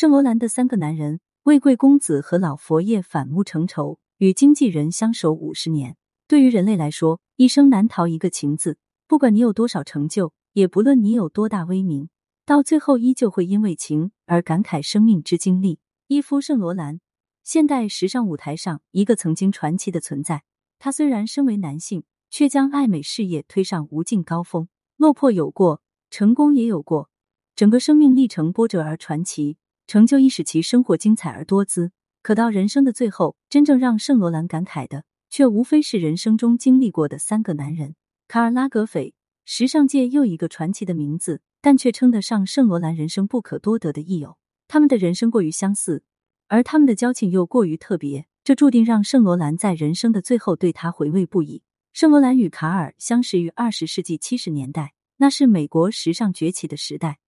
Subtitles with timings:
[0.00, 5.98] 圣罗兰的三个男人为贵公子和老佛爷反目成仇，与经纪人相守五十年。
[6.26, 8.78] 对于人类来说，一生难逃一个情字。
[9.06, 12.08] 不管你有多少成就，也不论你有多大威名，
[12.46, 15.80] 到最后依旧会因为情而感慨生命之经历。
[16.06, 17.00] 伊夫·圣罗兰，
[17.44, 20.44] 现代时尚舞台上一个曾经传奇的存在。
[20.78, 24.66] 他虽然身为男性，却将爱美事业推上无尽高峰。
[24.96, 27.10] 落魄有过，成功也有过，
[27.54, 29.58] 整个生命历程波折而传奇，
[29.90, 31.90] 成就亦使其生活精彩而多姿。
[32.22, 37.96] 可到人生的最后，真正让圣罗兰感慨的，却无非是人生中经历过的三个男人：
[38.28, 44.36] 卡尔拉格斐，时尚界又一个传奇的名字，但却称得上圣罗兰人生不可多得的益友。
[44.68, 46.04] 他们的人生过于相似，
[46.46, 51.64] 而他们的交情又过于特别，这注定让圣罗兰在人生的最后对他回味不已。
[51.92, 57.18] 圣罗兰与卡尔相识于二十世纪七十年代，那是美国时尚崛起的时代。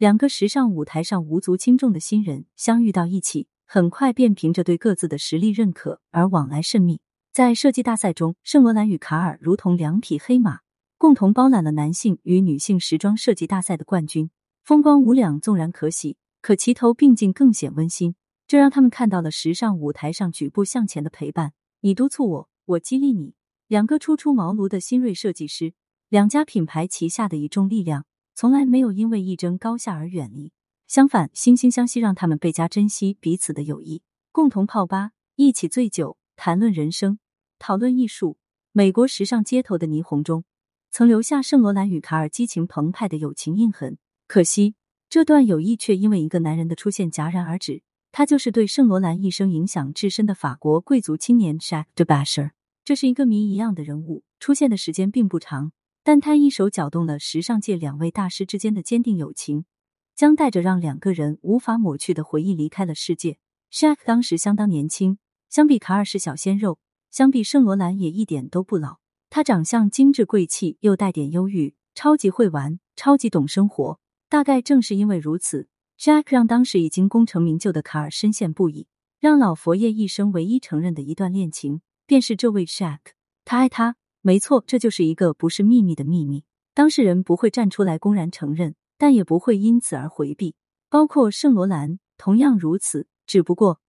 [0.00, 7.02] 两个时尚舞台上无足轻重的新人相遇到一起，很快便凭着对各自的实力认可而往来甚密。
[7.34, 10.60] 在设计大赛中，圣罗兰与卡尔如同两匹黑马，
[10.96, 14.30] 共同包揽了男性与女性时装设计大赛的冠军。
[14.64, 18.14] 风光无两纵然可喜，可齐头并进更显温馨。
[18.46, 21.52] 这让他们看到了时尚舞台上举步向前的陪伴。
[21.82, 23.34] 你督促我，我激励你。
[23.68, 25.74] 两个初出茅庐的新锐设计师，
[26.08, 28.06] 两家品牌旗下的一众力量，
[28.40, 30.50] 从来没有因为一争高下而远离，
[30.86, 34.00] 相反，惺惺相惜，让他们倍加珍惜彼此的友谊，
[34.32, 37.18] 共同泡吧，一起醉酒，谈论人生，
[37.58, 38.38] 讨论艺术。
[38.72, 40.44] 美国时尚街头的霓虹中，
[40.90, 43.98] 曾留下圣罗兰与卡尔激情澎湃的友情印痕。
[44.26, 44.74] 可惜，
[45.10, 47.82] 这段友谊却因为一个男人的出现戛然而止。
[48.10, 52.52] 他就是对圣罗兰一生影响至深的法国贵族青年 Jacques de Basher。
[52.86, 59.64] 这是一个谜一样的人物，出现的时间并不长，但他一手搅动了时尚界两位大师之间的坚定友情，
[60.14, 63.38] 将带着让两个人无法抹去的回忆离开了世界。
[63.72, 66.78] Shaq 当时相当年轻，相比卡尔是小鲜肉，
[67.10, 68.98] 相比圣罗兰也一点都不老。
[69.28, 74.00] 他长相精致贵气，又带点忧郁，超级会玩，超级懂生活。
[74.28, 75.68] 大概正是因为如此
[75.98, 78.88] ，Jack 让当时已经功成名就的卡尔深陷不已，
[79.20, 81.82] 让老佛爷一生唯一承认的一段恋情。
[82.06, 82.98] 便是这位 Shaq，
[83.44, 86.44] 他爱他，没错，这就是一个不是秘密的秘密。
[86.74, 90.54] 当事人不会站出来公然承认，但也不会因此而回避。
[90.88, 93.80] 包括圣罗兰同样如此，只不过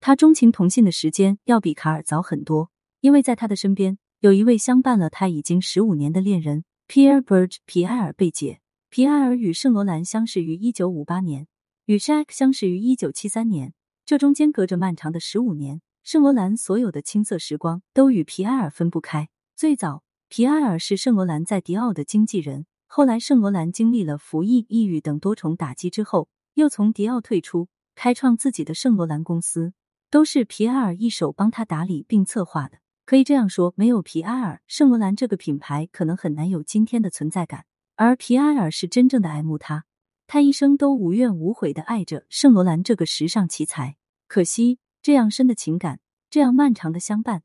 [0.00, 2.70] 他钟情同性的时间要比卡尔早很多，
[3.00, 8.60] 因为在他的身边有一位相伴了他已经十五年的恋人 Pierre Berge 皮埃尔贝杰。
[8.88, 11.46] 皮埃尔与圣罗兰相识于一九五八年，
[11.84, 13.74] 与 Shaq 相识于一九七三年，
[14.04, 15.80] 这中间隔着漫长的十五年。
[16.02, 19.28] 圣罗兰所有的青涩时光都与皮埃尔分不开。
[19.56, 22.66] 最早，皮埃尔是圣罗兰在迪奥的经纪人。
[22.86, 29.72] 后来，圣罗兰经历了服役、抑郁等多重打击之后，又从迪奥退出，开创自己的圣罗兰公司，
[30.10, 32.80] 都是皮埃尔一手帮他打理并策划的。
[33.06, 37.64] 可以这样说，没有皮埃尔，圣罗兰这个品牌可能很难有今天的存在感。
[37.94, 39.86] 而皮埃尔是真正的爱慕他，
[40.26, 43.96] 他一生都无怨无悔的爱着圣罗兰这个时尚奇才。
[44.28, 44.78] 可惜。
[45.00, 47.44] 这样深的情感，这样漫长的相伴，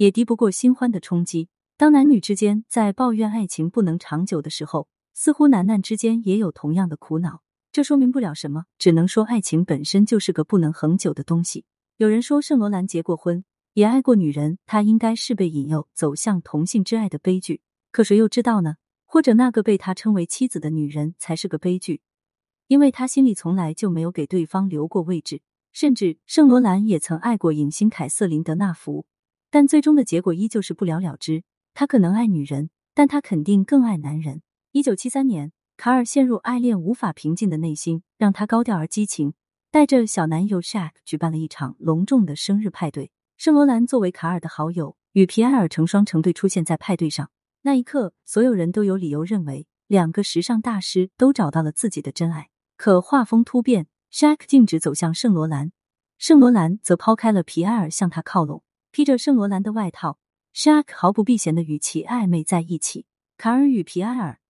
[0.00, 1.50] 也敌不过新欢的冲击。
[1.76, 7.42] 当男女之间在抱怨爱情不能长久的时候，似乎男男之间也有同样的苦恼。
[7.70, 11.66] 这说明不了什么，只能说爱情本身就是个不能恒久的东西。
[11.98, 13.44] 有人说圣罗兰结过婚，
[13.74, 17.60] 也爱过女人，他应该是被引诱走向同性之爱的悲剧。
[17.92, 18.76] 可谁又知道呢？
[19.04, 22.00] 或者那个被他称为妻子的女人才是个悲剧，
[22.68, 25.42] 因为他心里从来就没有给对方留过位置。
[25.72, 29.04] 甚至圣罗兰也曾爱过影星凯瑟琳德纳福，
[29.50, 31.42] 但最终的结果依旧是不了了之。
[31.74, 34.42] 他可能爱女人，但他肯定更爱男人。
[34.72, 39.34] 一九七三年，卡尔陷入爱恋无法平静的内心，让他高调而激情，
[39.70, 43.10] 带着小男友 Shaq 举办了一场隆重的生日派对。
[43.36, 47.30] 圣罗兰作为卡尔的好友，与皮埃尔成双成对出现在派对上。
[47.62, 52.48] 那一刻，所有人都有理由认为两个时尚大师都找到了自己的真爱。
[52.76, 53.88] 可画风突变。
[54.12, 55.70] s h a k 径直走向圣罗兰，
[56.18, 60.18] 圣罗兰则抛开了皮埃尔向他靠拢，披着圣罗兰的外套
[60.54, 63.06] ，Shaq 毫不避嫌的与其暧昧在一起。
[63.36, 64.40] 卡尔与皮埃尔，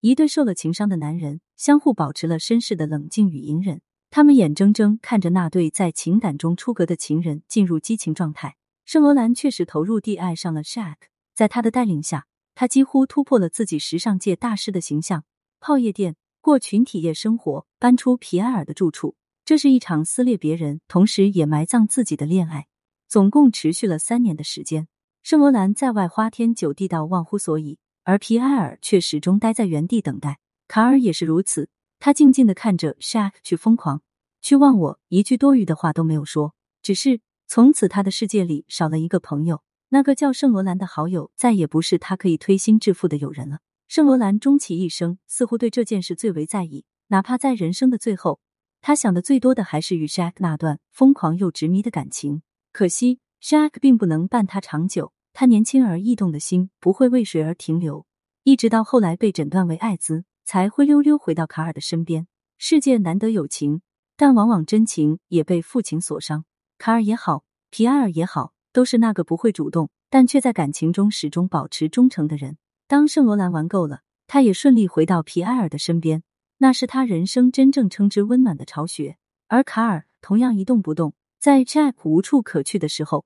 [0.00, 3.80] 一对受了情伤的男人，相互保持了绅士的冷静与隐忍。
[4.10, 8.56] 他们眼睁睁看着那对在情感中出格的情人进入激情状态。
[8.86, 10.96] 圣罗兰确实投入地爱上了 Shaq，
[11.34, 15.24] 在他的带领下，他几乎突破了自己时尚界大师的形象，
[15.60, 16.16] 泡夜店。
[16.40, 22.68] 过群体夜生活，搬出皮埃尔的住处，这是一场撕裂别人，同时也埋葬自己的恋爱。
[23.08, 24.86] 总共持续了三年的时间。
[25.22, 30.38] 圣罗兰在外花天酒地到忘乎所以，而皮埃尔却始终待在原地等待。
[30.68, 34.02] 卡尔也是如此，他静静的看着 s h a k 去疯狂，
[34.40, 36.54] 去忘我，一句多余的话都没有说。
[36.82, 43.60] 只是从此他的世界里少了一个朋友，那个叫圣罗兰的好友再也不是他可以推心置腹的友人了。
[43.88, 48.40] 圣罗兰终其一生似乎对这件事最为在意，哪怕在人生的最后，
[48.82, 52.42] 他想的最多的还是与 s h a k 那段疯狂又执迷的感情。
[52.78, 58.06] 可惜 Shaq 并不能伴他长久，他年轻而易动的心不会为谁而停留。
[58.44, 62.28] 一直到后来被诊断为艾滋，才灰溜溜回到卡尔的身边。
[62.56, 63.82] 世界难得有情，
[64.16, 66.44] 但往往真情也被负情所伤。
[66.78, 72.58] 卡尔也好，皮埃尔也好，都是那个不会主动，但却在感情中始终保持忠诚的人。
[72.86, 76.22] 当圣罗兰玩够了，他也顺利回到皮埃尔的身边，
[76.58, 79.18] 那是他人生真正称之温暖的巢穴。
[79.48, 83.24] 而卡尔同样一动不动，在 Jack 无处可去的时候，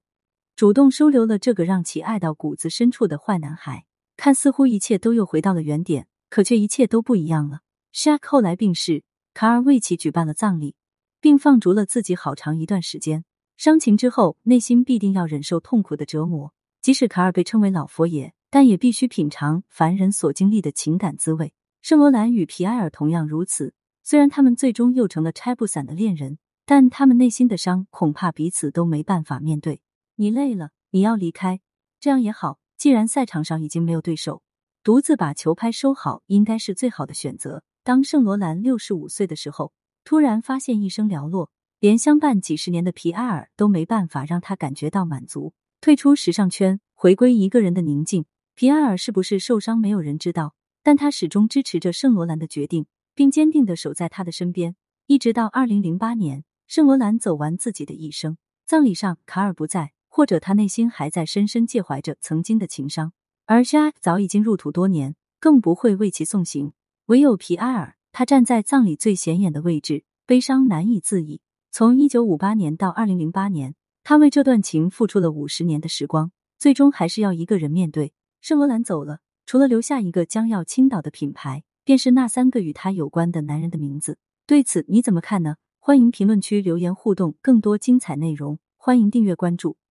[0.54, 3.86] 主动收留了这个让其爱到骨子深处的坏男孩。
[4.18, 7.60] 看似乎一切都又回到了原点，可却一切都不一样了。
[7.94, 10.74] Shaq 后来病逝，卡尔为其举办了葬礼，
[11.22, 13.24] 并放逐了自己好长一段时间。
[13.56, 16.52] 伤情之后，内心必定要忍受痛苦的折磨。
[16.82, 21.54] 即使卡尔被称为老佛爷，但也必须品尝凡人所经历的情感滋味。
[21.80, 23.72] 圣罗兰与皮埃尔同样如此。
[24.04, 29.82] 虽然他们最终又成了拆不散的恋人，但他们内心的伤恐怕彼此都没办法面对。
[30.16, 31.60] 你累了，你要离开，
[32.00, 32.58] 这样也好。
[32.76, 34.42] 既然赛场上已经没有对手，
[34.82, 37.62] 独自把球拍收好应该是最好的选择。
[37.84, 39.72] 当圣罗兰六十五岁的时候，
[40.04, 48.24] 突然发现一生寥落，连相伴几十年的皮埃尔都没办法让他感觉到满足，退出时尚圈，回归一个人的宁静。
[48.54, 54.74] 皮埃尔是不是受伤，没有人知道，但他始终支持着圣罗兰的决定，并坚定的守在他的身边，
[55.06, 58.38] 一直到二零零八年，圣罗兰走完自己的一生。
[58.64, 59.92] 葬礼上，卡尔不在。
[60.08, 63.12] 或者他内心还在深深介怀着曾经的情伤，
[63.44, 66.72] 而 Shaq 早已经入土多年，更不会为其送行。
[67.06, 71.42] 唯有皮埃尔，他站在葬礼最显眼的位置，悲伤难以自已。
[71.70, 78.14] 从一九五八年到二零零八年，他为这段情付出了五十年的时光，最终还是要一个人面对。
[78.40, 84.16] 圣罗兰走了，除了留下一个将要倾倒的品牌，便是那三个与他有关的男人的名字。
[84.46, 85.56] 对此你怎么看呢？
[85.84, 89.76] 欢迎评论区留言互动，更多精彩内容，欢迎订阅关注。